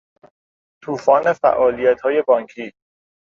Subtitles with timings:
[0.83, 2.71] توفان فعالیتهای بانکی